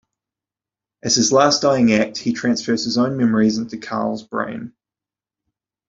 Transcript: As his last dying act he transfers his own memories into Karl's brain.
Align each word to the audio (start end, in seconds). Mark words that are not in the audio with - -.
As 1.03 1.13
his 1.13 1.31
last 1.31 1.61
dying 1.61 1.93
act 1.93 2.17
he 2.17 2.33
transfers 2.33 2.85
his 2.85 2.97
own 2.97 3.17
memories 3.17 3.59
into 3.59 3.77
Karl's 3.77 4.23
brain. 4.23 4.73